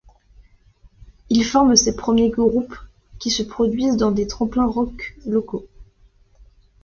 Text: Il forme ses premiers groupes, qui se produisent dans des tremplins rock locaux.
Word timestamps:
Il 1.29 1.45
forme 1.45 1.75
ses 1.75 1.95
premiers 1.95 2.31
groupes, 2.31 2.75
qui 3.19 3.29
se 3.29 3.43
produisent 3.43 3.97
dans 3.97 4.09
des 4.09 4.25
tremplins 4.25 4.65
rock 4.65 5.15
locaux. 5.27 5.67